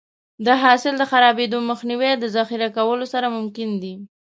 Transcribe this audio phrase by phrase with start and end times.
[0.45, 3.93] د حاصل د خرابېدو مخنیوی د ذخیره کولو سره ممکن دی.